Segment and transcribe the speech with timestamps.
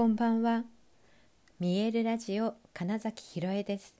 [0.00, 0.64] こんばんは。
[1.58, 3.94] 見えるラジオ金崎ひろえです。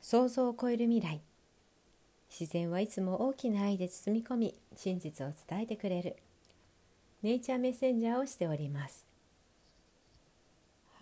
[0.00, 1.20] 想像を超える未来。
[2.30, 6.16] 自然はいつも大きな愛で包み込み真実を伝えてくれる。
[7.22, 9.06] ネイチャーメッセンジャーをしております。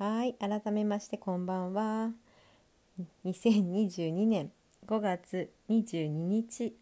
[0.01, 2.11] はい改めましてこんばんは。
[3.25, 4.51] 2022年
[4.85, 6.75] 5月22日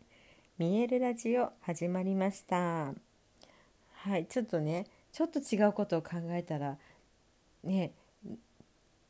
[0.56, 2.94] 見えるラジオ始まりました。
[3.92, 6.78] はいちょっとねちょっと違うことを考えたら
[7.64, 7.92] ね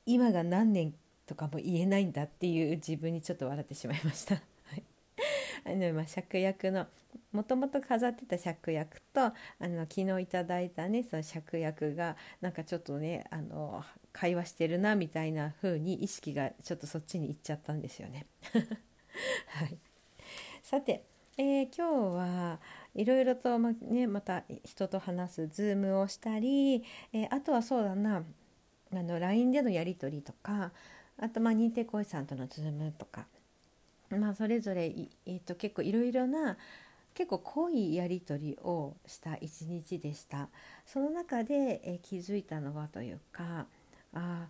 [0.07, 0.95] 今が何年
[1.27, 4.37] とかも言えないんだっていう自分にちょっと笑ってしまいました。
[5.65, 6.87] あのまあ、芍薬の
[7.33, 18.27] もともと飾ってた芍薬とあの昨日いただいたねその芍薬がなんかちょっとねあの会話してるなみたいな風に意識がちょっとそっちに行っちゃったんですよね。
[19.47, 19.77] はい、
[20.63, 21.05] さて、
[21.37, 22.61] えー、今日は
[22.95, 28.25] いろいろとま,、ね、また人と話すズームをしたり、えー、あとはそうだな
[28.93, 30.73] あの LINE でのやり取りとか
[31.19, 33.27] あとまあ認定講師さんとのズームとか、
[34.11, 34.87] まあ、それぞれ、
[35.27, 36.57] えー、と結構いろいろな
[37.15, 40.49] 結構濃いやり取りをした一日でした。
[40.87, 43.67] その中で、えー、気づいたのはというか
[44.15, 44.49] あ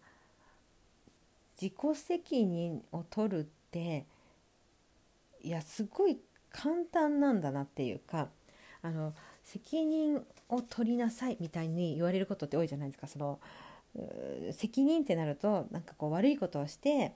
[1.61, 4.07] 自己責任を取るって
[5.43, 6.19] いやすごい
[6.51, 8.29] 簡単なんだなっていうか
[8.83, 13.07] あの責任を取りなさいみたいに言われることって多いじゃないですか。
[13.07, 13.39] その
[14.53, 17.15] 責任ってなるとなんかこう悪いことをして、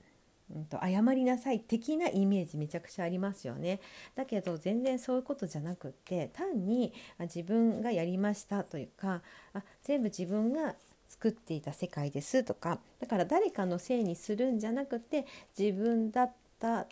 [0.54, 3.80] うん、と謝りなさい的なイメージめちゃくちゃありますよね。
[4.14, 10.74] だけど全然そういうことじゃなくって単に自分がやりましたというかあ全部自分が
[11.08, 16.86] 作っていた世界ですとかだから誰かのせいにするんじゃなくて自分だったっ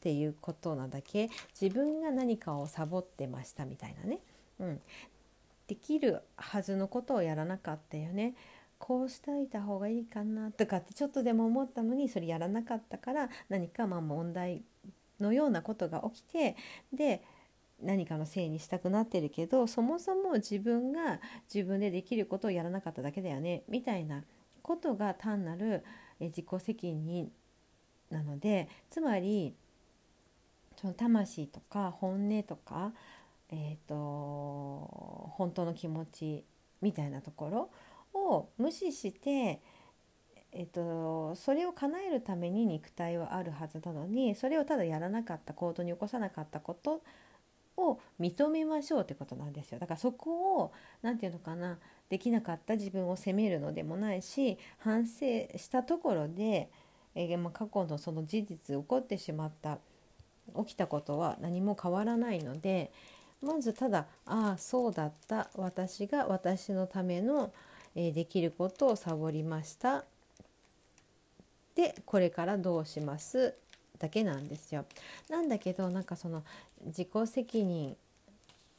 [0.00, 1.28] ていうことなだけ
[1.60, 4.20] 自分が何かをサボってましたみたいなね、
[4.60, 4.80] うん、
[5.66, 8.34] できるはずのことをやらなかったよね。
[8.78, 14.62] こうしておいた方がいいかなとかってちょっとでも思ったのにそれやらなかったから何かまあ問題
[15.20, 16.56] のようなことが起きて
[16.92, 17.22] で
[17.82, 21.20] 何かのせいにしたくなってるけどそもそも自分が
[21.52, 24.24] 自分でできることをやらなかっただけだよねみたいな
[24.62, 25.84] ことが単なる
[26.20, 27.30] 自己責任
[28.10, 29.54] なのでつまり
[30.80, 32.92] その魂とか本音とか、
[33.50, 33.94] えーと
[35.36, 36.44] 本当の気持ち
[36.82, 37.70] みたいなところ
[38.16, 39.60] を無視して、
[40.52, 47.02] えっと、それを叶えるために肉体はあるはずなのにそれをただやらなかった行動に起こさなかったこと
[47.76, 49.78] を認めましょうってことなんですよ。
[49.78, 50.72] だからそこを
[51.02, 51.78] 何て言うのかな
[52.08, 56.70] できなかった自分を責めるのでもないし反省したところで、
[57.14, 59.78] えー、まあ、過去のその事実起こってしまった
[60.64, 62.92] 起きたことは何も変わらないので
[63.42, 67.52] まずただああそうだった私が私のための
[67.96, 70.04] えできることをサボりました。
[71.74, 73.54] でこれからどうします？
[73.98, 74.84] だけなんですよ。
[75.30, 76.44] なんだけどなんかその
[76.84, 77.96] 自己責任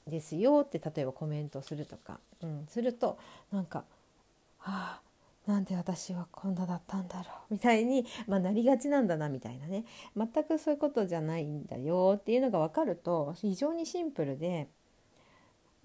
[0.07, 3.17] ですよって例えばコメントするとか、うん、すると
[3.51, 3.83] なんか
[4.59, 5.01] 「はあ
[5.47, 9.83] なんで私はこんなだったんだろう」みたいに、まあ、なりがちなんだなみたいなね。
[10.15, 14.67] 全くそういうことじゃないんだよっていうのが分かると非常にシンプルで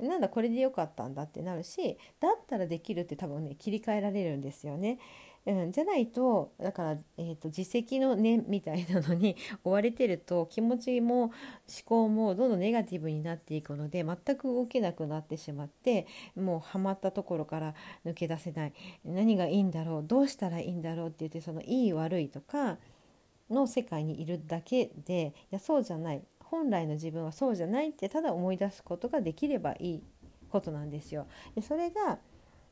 [0.03, 4.99] なんだこれでよかったんだってなるしだったらできるって多分ね切り替えられるんですよね。
[5.45, 11.33] うん、じゃないとだから、えーと、自責の念みたいなのに 追われてると気持ちも思
[11.85, 17.75] 考もどんどんネガティブになっていくので全く動けなくなってしまってもうハマったところから
[18.05, 18.73] 抜け出せない
[19.05, 22.79] 何がいいんだろうどうしたらいいんだろうって言ってそのいい悪いとか
[23.51, 30.03] の世界にいるだけでいやそうじゃない本来の自分はそうじゃないってただ思い出すことができればいい
[30.51, 31.27] ことなんですよ。
[31.55, 32.19] でそれが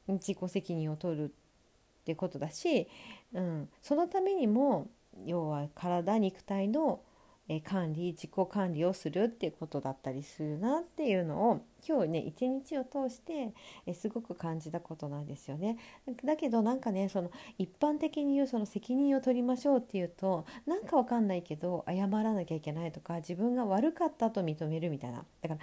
[0.06, 2.88] 自己責任を取るってことだし、
[3.32, 4.90] うん、そのためにも
[5.24, 7.00] 要は体肉体の
[7.52, 13.52] え管理自己管理をするっていうことだったりするなっていうのを今日ね一日を通して
[13.86, 15.76] えすごく感じたことなんですよね。
[16.24, 25.60] だけどなんかねその一般的に言うその責任を取りましょうっていうとなんかわかんないけど謝らなきゃいけないとか自分が悪かったと認めるみたいなだから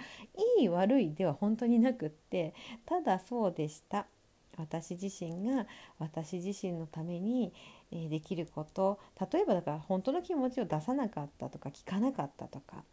[0.60, 2.52] いい悪いでは本当になくって
[2.84, 4.06] ただそうでした
[4.58, 5.66] 私自身が
[5.98, 7.52] 私自身のために
[7.90, 8.98] できること。
[9.32, 12.84] 例えばだから本当の気持ちを出さなかったとか聞かなかったとか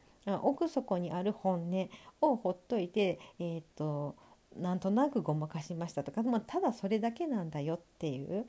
[0.42, 1.90] 奥底にある本音
[2.22, 4.16] をほっといて、えーと、
[4.56, 8.46] なんとなくごまかしましたとか、まあ、ただそれだけなんだよっていう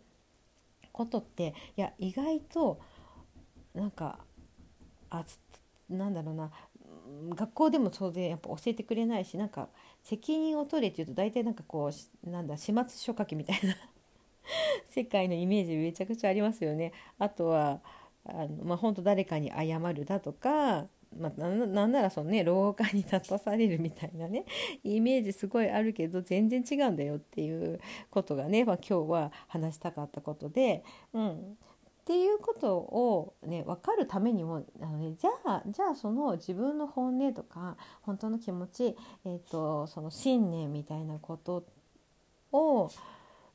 [0.93, 2.81] ことっていや意外と
[3.75, 4.21] なんか
[5.11, 5.25] あ
[5.91, 6.51] なんだろうな
[7.35, 9.69] 学校でもそうでやっぱ教えてくれないしなんか
[10.03, 11.91] 責任を取れっていうと大体なんかこ
[12.25, 13.77] うなんだ始末書書きみたいな
[14.91, 16.93] 世界のイメージめちゃくちゃありますよね。
[17.19, 17.81] あとは
[18.25, 20.87] あの、まあ、本当誰かに謝るだとか、
[21.19, 24.45] まあ、なんならそのね廊下に立たされるみたいなね
[24.85, 27.81] イメージすごいあるけど全然違うんだよっていう
[28.11, 31.59] ことがね、まあ、今日は話したかったことで、うん、
[32.07, 41.65] っていうことをね分かるためにもあの、ね、じゃあじゃあその自分の本音とか本当の気持ち、えーと、その信念みたいなこと
[42.53, 42.93] を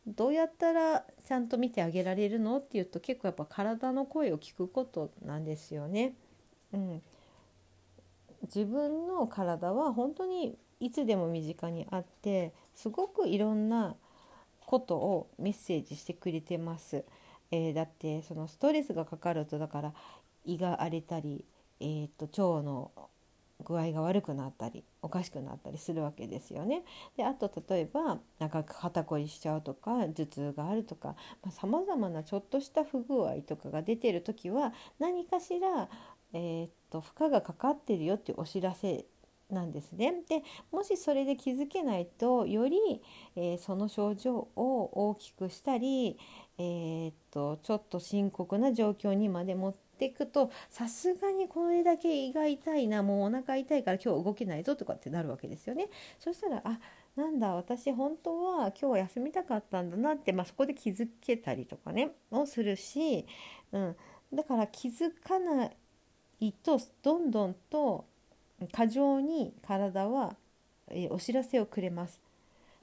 [0.06, 6.16] どうやったらちゃんと見てあげられるのっていうと結構やっぱ体の声を聞くことなんですよね。
[6.74, 7.02] うん、
[8.44, 13.96] 自分の体は本当にいつでも身近にあってすごくいろんな
[14.66, 17.06] ことをメッセージしてくれてます。
[17.52, 19.94] えー、だってそのストレスがかかるとだから
[20.46, 21.46] 胃が荒れたり、
[21.80, 22.92] えーと、腸の
[23.64, 26.84] 具合が悪くなったりおかしくなったりするわけですよね。
[27.16, 31.16] であと例えばなんか肩こりしちゃうとか頭痛があるとか
[31.52, 35.90] さまざ、まなちょっとした不具合とかが出てる時は何かしら、
[36.34, 39.06] えーと、負荷がかかってるよっていうお知らせ
[39.52, 40.14] なんですね。
[40.28, 43.02] でもしそれで気づけないとより、
[43.36, 46.18] えー、その症状を大きくしたり、
[46.58, 55.90] えー、っとちょっと深刻な状況にまで持っていくとさすがにこれだけ胃が痛いなもうお腹痛いから今日動けないぞとかってなるわけですよね。
[56.20, 56.80] そしたらあ
[57.16, 63.26] なんだ私本当は今日は休みたかったんだなって、まあ、そこで気づけたりとかねをするし、
[63.74, 63.96] うん、
[64.34, 65.70] だから気づかな
[66.40, 68.06] いとどんどんと
[68.72, 70.36] 過剰に体は
[71.10, 72.20] お知らせをくれます。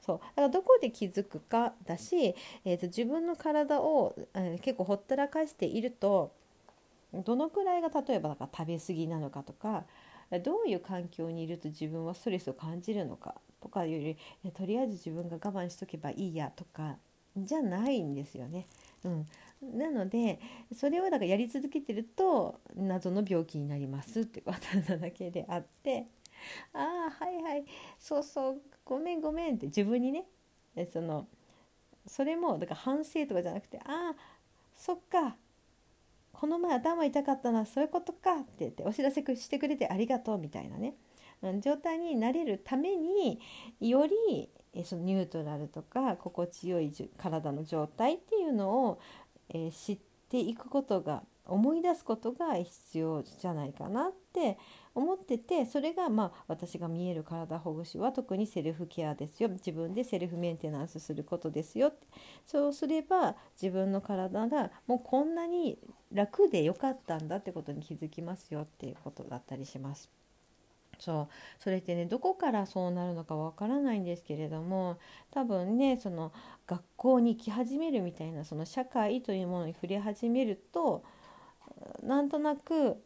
[0.09, 2.35] そうだからどこで気づくかだし、
[2.65, 6.33] えーと、自分の体を、えー、結構ほったらかしていると
[7.13, 9.85] どのくらいが例えばだか食べ過ぎなのかとか
[10.43, 16.97] どういう環境にいると自分はストレスを感じるのかとかよりえとりあえず自分が我慢しとけばいいやとか
[17.37, 18.67] じゃないんですよね。
[19.05, 19.27] うん、
[19.79, 20.41] なので
[20.75, 26.07] それをだからやり続けてると謎の病気になりますってことなだけであって
[26.73, 27.65] ああはいはい。
[27.99, 28.63] そうそう。
[28.85, 30.27] ごめんごめんって自分にね
[30.93, 31.27] その
[32.07, 34.17] それもだから反省とかじゃなくてああ
[34.75, 35.37] そっか。
[36.33, 37.67] この前頭痛かったな。
[37.67, 40.95] そういうことかって言ってお知らせしてくれてありがとうみたいなね。
[41.61, 43.41] 状態になれるために
[43.81, 44.49] より
[44.85, 49.01] そのニュートラルとか心地よい体の状態っていうのを、
[49.49, 49.99] え知っ
[50.29, 54.59] ていくことが思い出すことが必要じゃないかなって
[54.99, 59.49] 思っててそれがまあ私が見える体ほぐしは特にセルフケアですよ。
[59.49, 61.93] 自分でセルフメンテナンスすることですよ
[62.47, 65.79] そうすれば自分の体がもうこんなに
[66.13, 70.11] 楽でよかったんだってことに気づきますよっていうことだったりします。
[70.99, 71.63] そう。
[71.63, 74.99] それってねどこからそうなるのかわからないんですけれども
[75.31, 76.33] 多分ねその
[76.67, 81.05] 学校に行き始めるみたいなその社会というものに触れ始めると
[82.03, 82.97] なんとなく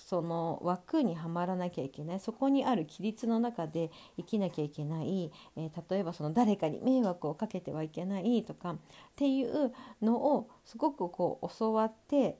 [0.00, 2.20] その枠にはまらなきゃいけない。
[2.20, 8.70] そこにある規律の中で生きなきゃいけない、えー、例えばその誰かに迷惑をかけてはいけないとか。
[8.70, 8.76] っ
[9.16, 12.38] ていうのをすごくこう教わって、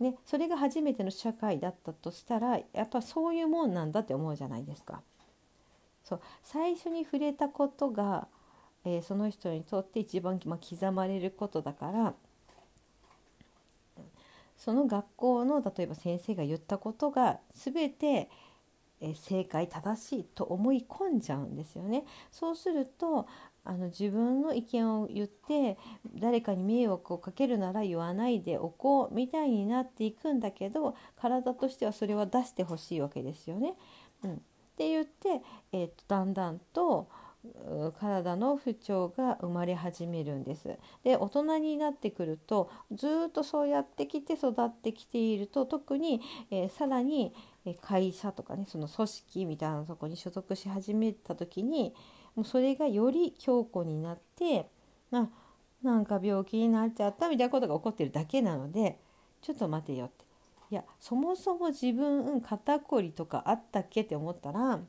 [0.00, 5.02] ね、それが初めての社会だったとしたらやっぱそういうもんなんだって思うじゃないですか。
[6.04, 6.20] そう。
[6.42, 8.28] 最初に触れたことが、
[8.84, 12.14] えー、その人にとって一番、まあ、刻まれることだから。
[14.56, 18.30] その学校の例えば先生が言ったことが全て
[19.14, 22.04] 正解正しいと思い込んじゃうんですよね。
[22.30, 23.26] そうすると
[23.64, 25.76] あの自分の意見を言って
[26.14, 33.74] 誰かに迷惑をかけるなら言わないでおこうみたいになっていくんだけど体としてはそれは出してほしいわけですよね。
[34.24, 34.36] うん、っ
[34.76, 37.08] て言って、えーとだんだんと
[37.98, 40.76] 体の不調が生まれ始めるんです。
[41.04, 47.34] で大人になってくるとずっとそうやってきて育ってきていると特に、えー、さらに
[47.80, 51.94] 会社とかねその組織みたいなとこに所属し始めた時に
[52.34, 54.70] もうそれがより強固になって
[55.12, 55.28] あ
[55.82, 58.98] なんか病気になっちゃったみたいなことが起こってるだけなので
[59.42, 60.24] ちょっと待てよって
[60.70, 64.80] いやそもそも自分肩こりとかあったっけって思ったら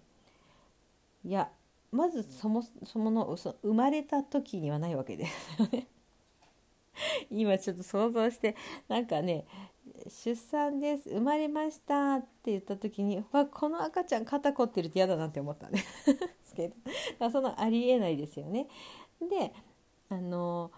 [1.24, 1.50] いや
[1.92, 5.88] まずそもそもの生まれた時にはないわけですよね。
[7.30, 8.56] 今ちょっと想像して
[8.88, 9.46] なんかね
[10.08, 15.78] 出産です生まれましたって言った時にわこの赤ちゃん肩凝ってるって嫌だなって思った んで
[16.44, 16.72] すけ
[17.20, 18.68] どそのありえないですよね。
[19.22, 19.54] で
[20.10, 20.72] あの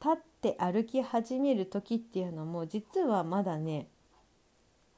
[0.00, 3.88] 立って歩き始める時っていうのも実はまだね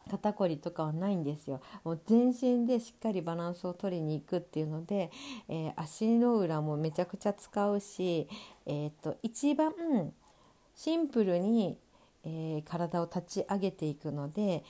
[0.09, 5.11] 肩こりとかはないんですよもう全身でしっかりバランスを取りに行くっていうので、
[5.49, 8.29] えー、足の裏もめちゃくちゃ使うし、
[8.67, 9.73] えーと、一番
[10.75, 11.79] シンプルに、
[12.25, 14.65] えー、体を立ち上げていくので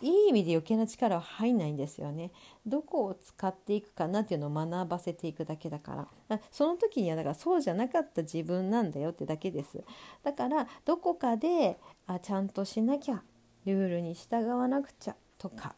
[0.00, 2.30] いい意味で余計な力は入んないんですよね。
[2.64, 9.82] どこを使っていくかなっていうのを学ばせていくだけだからその時にはだからそうじゃなかった自分なんだよってだけです。
[10.22, 13.22] だからどこかであちゃんとしなきゃ
[13.66, 15.74] ルールに従わなくちゃとか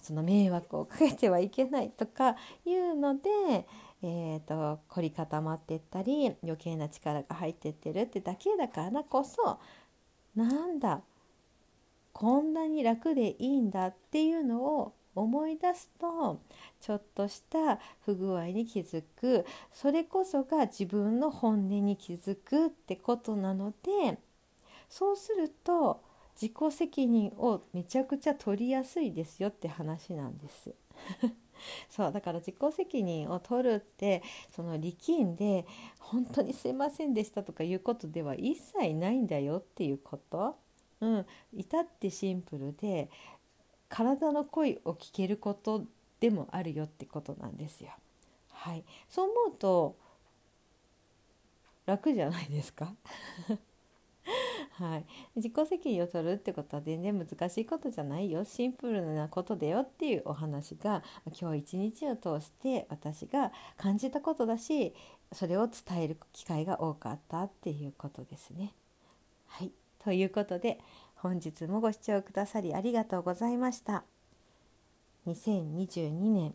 [0.00, 2.36] その迷惑をかけてはいけないとか
[2.66, 3.66] いうので、
[4.02, 9.60] えーと、凝り固まってったり余計な力が入ってってるってだけだからこそ
[10.34, 11.02] なんだ
[12.12, 16.40] こんなに楽でいいんだっていうのを思い出すと
[16.80, 24.18] ちょっとした不具合に気づくそれこそが自分の本音に気づくってことなので
[24.88, 26.02] そうすると
[26.34, 30.74] 自己責任をめちゃくちゃ取りやすいですよって話なんです。
[31.88, 35.64] そうだから自己責任を取るってその力んで
[36.00, 40.56] 本当にすいませんでしたとかいうことでは一切ないんだよっていうこと
[41.00, 43.10] うん、至ってシンプルで
[43.88, 45.84] 体の声を聞けること
[46.20, 47.90] でもあるよってことなんですよ。
[48.52, 49.96] はい、そう思うと
[51.86, 52.94] 楽じゃないですか？
[54.82, 55.04] はい、
[55.36, 61.02] 自己責任を取るってことは全然難しいことじゃないよシンプルなことだよっていうお話が
[61.40, 64.94] 今日一日を通して私が感じたことだし
[65.32, 68.72] それを伝える機会が多かったっていうことですね。
[69.46, 69.70] はい
[70.02, 70.80] ということで
[71.14, 74.04] 本日もご視聴くださりありがとうございました。
[75.26, 76.54] 2022年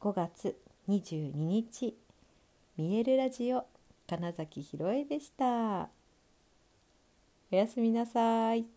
[0.00, 0.56] 5月
[0.88, 1.96] 22日
[2.78, 3.66] 見えるラジオ
[4.06, 5.95] 金崎ひろえでした。
[7.50, 8.75] おやすみなさい。